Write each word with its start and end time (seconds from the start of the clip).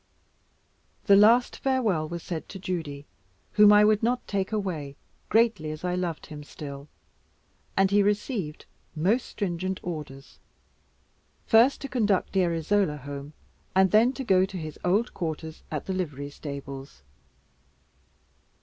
The 1.05 1.15
last 1.15 1.57
farewell 1.57 2.09
was 2.09 2.23
said 2.23 2.49
to 2.49 2.57
Judy, 2.57 3.05
whom 3.51 3.71
I 3.71 3.85
would 3.85 4.01
not 4.01 4.27
take 4.27 4.51
away, 4.51 4.95
greatly 5.29 5.69
as 5.69 5.83
I 5.83 5.93
loved 5.93 6.25
him 6.25 6.43
still; 6.43 6.87
and 7.77 7.91
he 7.91 8.01
received 8.01 8.65
most 8.95 9.27
stringent 9.27 9.79
orders 9.83 10.39
first 11.45 11.81
to 11.81 11.87
conduct 11.87 12.31
dear 12.31 12.51
Isola 12.51 12.97
home, 12.97 13.33
and 13.75 13.91
then 13.91 14.11
to 14.13 14.23
go 14.23 14.43
to 14.43 14.57
his 14.57 14.79
old 14.83 15.13
quarters 15.13 15.61
at 15.69 15.85
the 15.85 15.93
livery 15.93 16.31
stables. 16.31 17.03